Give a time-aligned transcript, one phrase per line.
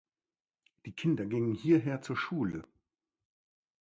[0.87, 2.63] Die Kinder gingen hierher zur Schule.